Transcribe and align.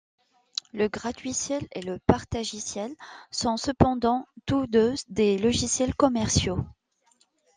Le 0.73 0.87
gratuiciel 0.87 1.61
et 1.73 1.83
le 1.83 1.99
partagiciel 1.99 2.91
sont 3.29 3.55
cependant 3.55 4.27
tous 4.47 4.65
deux 4.65 4.95
des 5.09 5.37
logiciels 5.37 5.93
commerciaux. 5.93 6.65